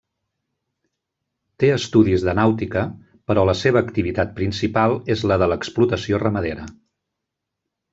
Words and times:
Té 1.63 1.69
estudis 1.73 2.25
de 2.29 2.35
nàutica, 2.41 2.85
però 3.29 3.45
la 3.51 3.57
seva 3.63 3.85
activitat 3.89 4.35
principal 4.43 5.01
és 5.19 5.25
la 5.33 5.43
de 5.45 5.53
l'explotació 5.55 6.27
ramadera. 6.29 6.71